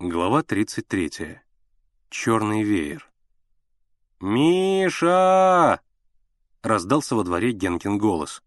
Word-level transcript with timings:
Глава 0.00 0.44
33. 0.44 1.40
Черный 2.08 2.62
веер. 2.62 3.10
«Миша!»— 4.20 5.80
раздался 6.62 7.16
во 7.16 7.24
дворе 7.24 7.50
Генкин 7.50 7.98
голос. 7.98 8.44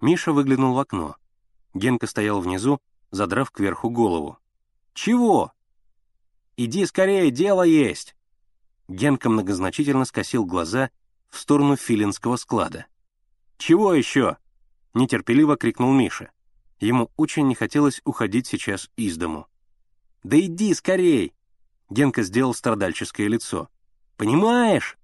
Миша 0.00 0.32
выглянул 0.32 0.74
в 0.74 0.78
окно. 0.78 1.16
Генка 1.74 2.06
стоял 2.06 2.40
внизу, 2.40 2.80
задрав 3.10 3.50
кверху 3.50 3.90
голову. 3.90 4.38
«Чего?» 4.94 5.52
«Иди 6.56 6.86
скорее, 6.86 7.32
дело 7.32 7.64
есть!» 7.64 8.14
Генка 8.86 9.30
многозначительно 9.30 10.04
скосил 10.04 10.44
глаза 10.46 10.90
в 11.28 11.40
сторону 11.40 11.74
филинского 11.74 12.36
склада. 12.36 12.86
«Чего 13.56 13.94
еще?»— 13.94 14.36
нетерпеливо 14.94 15.56
крикнул 15.56 15.92
Миша. 15.92 16.30
Ему 16.78 17.10
очень 17.16 17.48
не 17.48 17.56
хотелось 17.56 18.00
уходить 18.04 18.46
сейчас 18.46 18.92
из 18.94 19.16
дому. 19.16 19.48
«Да 20.28 20.38
иди 20.38 20.74
скорей!» 20.74 21.32
Генка 21.88 22.22
сделал 22.22 22.52
страдальческое 22.52 23.28
лицо. 23.28 23.70
«Понимаешь?» 24.18 24.98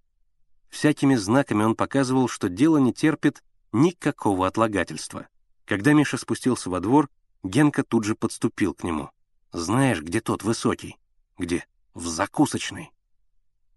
Всякими 0.68 1.14
знаками 1.14 1.64
он 1.64 1.76
показывал, 1.76 2.28
что 2.28 2.50
дело 2.50 2.76
не 2.76 2.92
терпит 2.92 3.42
никакого 3.72 4.46
отлагательства. 4.46 5.26
Когда 5.64 5.94
Миша 5.94 6.18
спустился 6.18 6.68
во 6.68 6.80
двор, 6.80 7.08
Генка 7.42 7.84
тут 7.84 8.04
же 8.04 8.14
подступил 8.14 8.74
к 8.74 8.84
нему. 8.84 9.08
«Знаешь, 9.50 10.02
где 10.02 10.20
тот 10.20 10.42
высокий?» 10.42 10.98
«Где?» 11.38 11.66
«В 11.94 12.06
закусочной». 12.06 12.90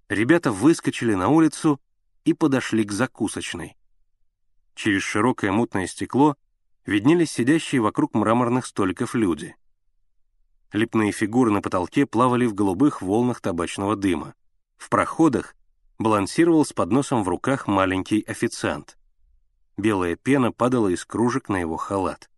Ребята 0.10 0.52
выскочили 0.52 1.14
на 1.14 1.30
улицу 1.30 1.80
и 2.26 2.34
подошли 2.34 2.84
к 2.84 2.92
закусочной. 2.92 3.78
Через 4.76 5.02
широкое 5.02 5.54
мутное 5.54 5.88
стекло 5.88 6.36
виднелись 6.86 7.32
сидящие 7.32 7.80
вокруг 7.80 8.16
мраморных 8.16 8.66
столиков 8.66 9.16
люди— 9.16 9.56
Лепные 10.74 11.14
фигуры 11.14 11.52
на 11.52 11.62
потолке 11.62 12.06
плавали 12.06 12.46
в 12.46 12.54
голубых 12.54 13.02
волнах 13.02 13.40
табачного 13.40 13.96
дыма. 13.96 14.34
В 14.76 14.90
проходах 14.90 15.56
балансировал 15.98 16.66
с 16.66 16.74
подносом 16.74 17.24
в 17.24 17.30
руках 17.30 17.68
маленький 17.68 18.22
официант. 18.22 18.98
Белая 19.78 20.16
пена 20.16 20.52
падала 20.52 20.90
из 20.90 21.06
кружек 21.06 21.50
на 21.50 21.58
его 21.58 21.78
халат. 21.78 22.30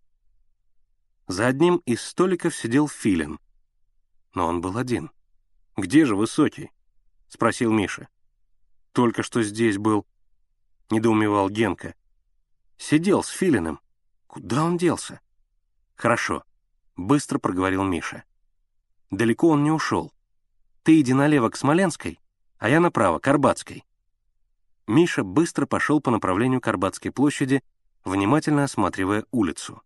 За 1.28 1.48
одним 1.48 1.78
из 1.86 2.02
столиков 2.02 2.56
сидел 2.56 2.88
Филин. 2.88 3.40
Но 4.34 4.48
он 4.48 4.62
был 4.62 4.78
один. 4.78 5.12
«Где 5.76 6.06
же 6.06 6.16
Высокий?»— 6.16 6.72
спросил 7.30 7.72
Миша. 7.72 8.10
«Только 8.92 9.24
что 9.24 9.42
здесь 9.42 9.78
был»,— 9.78 10.06
недоумевал 10.90 11.50
Генка. 11.50 11.96
«Сидел 12.78 13.24
с 13.24 13.30
Филиным. 13.30 13.80
Куда 14.28 14.64
он 14.64 14.78
делся?» 14.78 15.22
«Хорошо 15.96 16.44
быстро 17.00 17.40
проговорил 17.40 17.84
Миша. 17.84 18.24
Далеко 19.10 19.50
он 19.50 19.64
не 19.64 19.72
ушел. 19.72 20.14
Ты 20.84 21.00
иди 21.00 21.14
налево 21.14 21.50
к 21.50 21.58
Смоленской, 21.58 22.20
а 22.58 22.70
я 22.70 22.80
направо, 22.80 23.20
к 23.20 23.28
Арбатской. 23.28 23.84
Миша 24.88 25.24
быстро 25.24 25.66
пошел 25.66 26.02
по 26.02 26.12
направлению 26.12 26.62
к 26.62 26.68
Арбатской 26.68 27.12
площади, 27.12 27.64
внимательно 28.04 28.64
осматривая 28.64 29.26
улицу. 29.32 29.82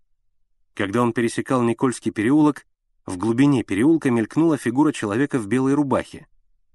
Когда 0.74 1.02
он 1.02 1.14
пересекал 1.14 1.62
Никольский 1.62 2.12
переулок, 2.12 2.66
в 3.06 3.18
глубине 3.18 3.64
переулка 3.64 4.10
мелькнула 4.12 4.58
фигура 4.58 4.92
человека 4.92 5.38
в 5.38 5.48
белой 5.48 5.74
рубахе, 5.74 6.28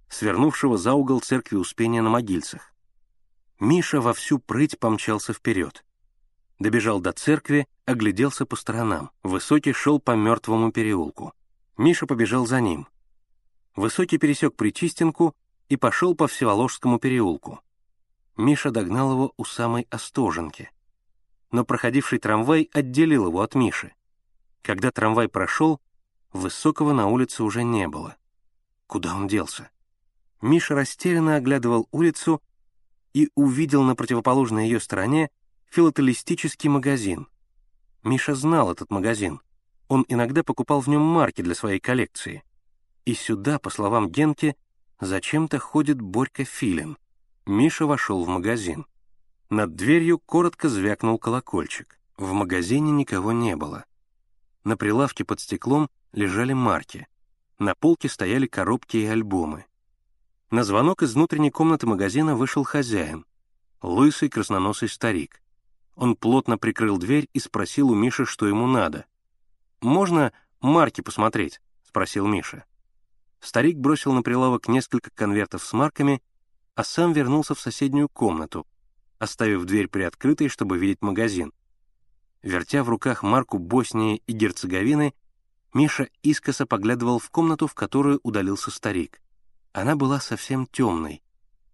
свернувшего 0.08 0.76
за 0.76 0.92
угол 0.92 1.20
церкви 1.20 1.56
Успения 1.56 2.02
на 2.02 2.10
Могильцах. 2.10 2.74
Миша 3.60 4.00
во 4.00 4.12
всю 4.12 4.38
прыть 4.38 4.78
помчался 4.78 5.32
вперед. 5.32 5.84
Добежал 6.58 7.00
до 7.00 7.12
церкви, 7.12 7.66
огляделся 7.84 8.44
по 8.44 8.56
сторонам. 8.56 9.10
Высокий 9.22 9.72
шел 9.72 10.00
по 10.00 10.16
мертвому 10.16 10.72
переулку. 10.72 11.32
Миша 11.76 12.06
побежал 12.06 12.46
за 12.46 12.60
ним. 12.60 12.88
Высокий 13.76 14.18
пересек 14.18 14.56
Причистенку 14.56 15.36
и 15.68 15.76
пошел 15.76 16.16
по 16.16 16.26
Всеволожскому 16.26 16.98
переулку. 16.98 17.60
Миша 18.36 18.70
догнал 18.70 19.12
его 19.12 19.32
у 19.36 19.44
самой 19.44 19.86
Остоженки. 19.90 20.70
Но 21.52 21.64
проходивший 21.64 22.18
трамвай 22.18 22.68
отделил 22.72 23.26
его 23.26 23.40
от 23.40 23.54
Миши. 23.54 23.92
Когда 24.62 24.90
трамвай 24.90 25.28
прошел, 25.28 25.80
Высокого 26.32 26.92
на 26.92 27.06
улице 27.06 27.42
уже 27.42 27.64
не 27.64 27.88
было. 27.88 28.16
Куда 28.86 29.14
он 29.14 29.28
делся? 29.28 29.70
Миша 30.42 30.74
растерянно 30.74 31.36
оглядывал 31.36 31.88
улицу 31.90 32.42
и 33.14 33.30
увидел 33.34 33.82
на 33.82 33.96
противоположной 33.96 34.66
ее 34.66 34.78
стороне 34.78 35.30
филателистический 35.70 36.68
магазин. 36.68 37.28
Миша 38.02 38.34
знал 38.34 38.72
этот 38.72 38.90
магазин. 38.90 39.40
Он 39.88 40.04
иногда 40.08 40.42
покупал 40.42 40.80
в 40.80 40.88
нем 40.88 41.02
марки 41.02 41.42
для 41.42 41.54
своей 41.54 41.80
коллекции. 41.80 42.42
И 43.04 43.14
сюда, 43.14 43.58
по 43.58 43.70
словам 43.70 44.10
Генки, 44.10 44.56
зачем-то 45.00 45.58
ходит 45.58 46.00
Борька 46.00 46.44
Филин. 46.44 46.98
Миша 47.46 47.86
вошел 47.86 48.24
в 48.24 48.28
магазин. 48.28 48.86
Над 49.50 49.74
дверью 49.74 50.18
коротко 50.18 50.68
звякнул 50.68 51.18
колокольчик. 51.18 51.98
В 52.16 52.32
магазине 52.32 52.90
никого 52.92 53.32
не 53.32 53.56
было. 53.56 53.84
На 54.64 54.76
прилавке 54.76 55.24
под 55.24 55.40
стеклом 55.40 55.88
лежали 56.12 56.52
марки. 56.52 57.06
На 57.58 57.74
полке 57.74 58.08
стояли 58.08 58.46
коробки 58.46 58.98
и 58.98 59.06
альбомы. 59.06 59.64
На 60.50 60.64
звонок 60.64 61.02
из 61.02 61.14
внутренней 61.14 61.50
комнаты 61.50 61.86
магазина 61.86 62.34
вышел 62.34 62.64
хозяин, 62.64 63.26
лысый 63.82 64.28
красноносый 64.28 64.88
старик. 64.88 65.42
Он 65.98 66.14
плотно 66.14 66.58
прикрыл 66.58 66.96
дверь 66.96 67.28
и 67.32 67.40
спросил 67.40 67.90
у 67.90 67.94
Миши, 67.96 68.24
что 68.24 68.46
ему 68.46 68.68
надо. 68.68 69.04
«Можно 69.80 70.32
марки 70.60 71.00
посмотреть?»— 71.00 71.60
спросил 71.82 72.28
Миша. 72.28 72.64
Старик 73.40 73.78
бросил 73.78 74.12
на 74.12 74.22
прилавок 74.22 74.68
несколько 74.68 75.10
конвертов 75.10 75.64
с 75.64 75.72
марками, 75.72 76.22
а 76.76 76.84
сам 76.84 77.12
вернулся 77.12 77.56
в 77.56 77.60
соседнюю 77.60 78.08
комнату, 78.08 78.64
оставив 79.18 79.64
дверь 79.64 79.88
приоткрытой, 79.88 80.48
чтобы 80.48 80.78
видеть 80.78 81.02
магазин. 81.02 81.52
Вертя 82.42 82.84
в 82.84 82.88
руках 82.88 83.24
марку 83.24 83.58
Боснии 83.58 84.22
и 84.28 84.32
Герцеговины, 84.32 85.14
Миша 85.74 86.08
искоса 86.22 86.64
поглядывал 86.64 87.18
в 87.18 87.28
комнату, 87.30 87.66
в 87.66 87.74
которую 87.74 88.20
удалился 88.22 88.70
старик. 88.70 89.20
Она 89.72 89.96
была 89.96 90.20
совсем 90.20 90.68
темной, 90.68 91.24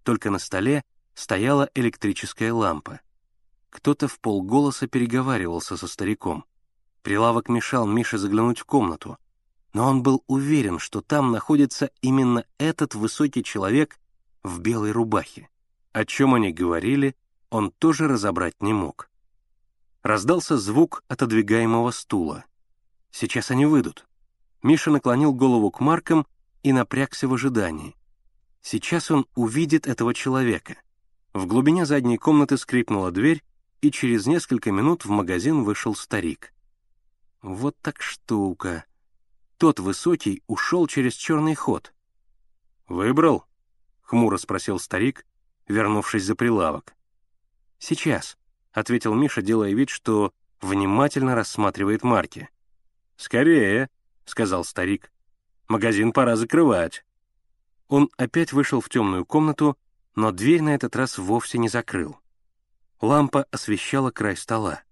только 0.03 0.31
на 0.31 0.39
столе 0.39 0.83
стояла 1.13 1.69
электрическая 1.75 2.55
лампа. 2.55 3.01
Кто-то 3.75 4.07
в 4.07 4.21
полголоса 4.21 4.87
переговаривался 4.87 5.77
со 5.77 5.89
стариком. 5.89 6.45
Прилавок 7.03 7.49
мешал 7.49 7.89
Мише 7.89 8.19
заглянуть 8.19 8.61
в 8.61 8.65
комнату, 8.65 9.19
но 9.73 9.89
он 9.89 10.05
был 10.05 10.23
уверен, 10.29 10.79
что 10.79 11.01
там 11.01 11.33
находится 11.33 11.91
именно 12.01 12.45
этот 12.59 12.95
высокий 12.95 13.43
человек 13.43 13.99
в 14.45 14.61
белой 14.61 14.93
рубахе. 14.93 15.49
О 15.93 16.05
чем 16.05 16.35
они 16.35 16.53
говорили, 16.53 17.17
он 17.51 17.73
тоже 17.73 18.07
разобрать 18.07 18.55
не 18.63 18.73
мог. 18.73 19.11
Раздался 20.05 20.57
звук 20.57 21.03
отодвигаемого 21.09 21.91
стула. 21.91 22.45
Сейчас 23.11 23.51
они 23.51 23.67
выйдут. 23.67 24.07
Миша 24.63 24.93
наклонил 24.93 25.33
голову 25.35 25.73
к 25.73 25.81
маркам 25.81 26.29
и 26.63 26.73
напрягся 26.73 27.27
в 27.27 27.35
ожидании. 27.35 27.97
Сейчас 28.63 29.11
он 29.11 29.27
увидит 29.35 29.89
этого 29.89 30.15
человека. 30.15 30.77
В 31.33 31.47
глубине 31.47 31.85
задней 31.85 32.19
комнаты 32.19 32.57
скрипнула 32.57 33.11
дверь, 33.11 33.43
и 33.85 33.91
через 33.91 34.27
несколько 34.27 34.73
минут 34.73 35.05
в 35.05 35.11
магазин 35.11 35.63
вышел 35.63 35.95
старик. 35.95 36.55
Вот 37.43 37.77
так 37.83 38.01
штука. 38.01 38.87
Тот 39.59 39.79
высокий 39.79 40.43
ушел 40.47 40.87
через 40.87 41.13
черный 41.13 41.55
ход. 41.55 41.93
«Выбрал?»— 42.89 43.45
хмуро 44.01 44.39
спросил 44.39 44.79
старик, 44.79 45.27
вернувшись 45.69 46.25
за 46.25 46.35
прилавок. 46.35 46.95
«Сейчас»,— 47.79 48.39
ответил 48.73 49.13
Миша, 49.13 49.43
делая 49.43 49.75
вид, 49.75 49.91
что 49.91 50.33
внимательно 50.63 51.35
рассматривает 51.35 52.03
марки. 52.03 52.49
«Скорее»,— 53.17 53.91
сказал 54.25 54.65
старик. 54.65 55.13
«Магазин 55.69 56.13
пора 56.13 56.37
закрывать». 56.37 57.05
Он 57.89 58.09
опять 58.17 58.55
вышел 58.55 58.81
в 58.81 58.89
темную 58.89 59.27
комнату, 59.27 59.77
но 60.15 60.33
дверь 60.33 60.63
на 60.63 60.75
этот 60.75 60.97
раз 60.97 61.19
вовсе 61.19 61.59
не 61.59 61.69
закрыл. 61.69 62.19
Лампа 63.01 63.47
освещала 63.51 64.11
край 64.11 64.37
стола. 64.37 64.83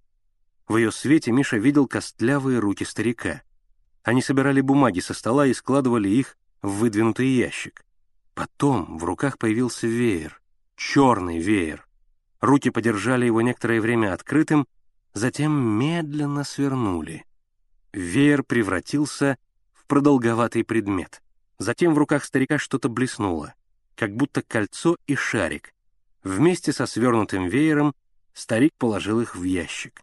В 0.68 0.76
ее 0.76 0.92
свете 0.92 1.32
Миша 1.32 1.56
видел 1.56 1.86
костлявые 1.86 2.58
руки 2.58 2.84
старика. 2.84 3.42
Они 4.02 4.22
собирали 4.22 4.60
бумаги 4.60 5.00
со 5.00 5.14
стола 5.14 5.46
и 5.46 5.54
складывали 5.54 6.08
их 6.08 6.36
в 6.60 6.70
выдвинутый 6.78 7.28
ящик. 7.28 7.84
Потом 8.34 8.98
в 8.98 9.04
руках 9.04 9.38
появился 9.38 9.86
веер, 9.86 10.40
черный 10.76 11.38
веер. 11.38 11.86
Руки 12.40 12.70
подержали 12.70 13.26
его 13.26 13.40
некоторое 13.40 13.80
время 13.80 14.12
открытым, 14.12 14.66
затем 15.12 15.52
медленно 15.52 16.44
свернули. 16.44 17.24
Веер 17.92 18.42
превратился 18.42 19.36
в 19.72 19.86
продолговатый 19.86 20.64
предмет. 20.64 21.22
Затем 21.58 21.94
в 21.94 21.98
руках 21.98 22.24
старика 22.24 22.58
что-то 22.58 22.88
блеснуло, 22.88 23.54
как 23.94 24.16
будто 24.16 24.42
кольцо 24.42 24.96
и 25.06 25.14
шарик. 25.14 25.74
Вместе 26.22 26.72
со 26.72 26.86
свернутым 26.86 27.48
веером 27.48 27.94
Старик 28.32 28.72
положил 28.78 29.20
их 29.20 29.36
в 29.36 29.42
ящик. 29.42 30.02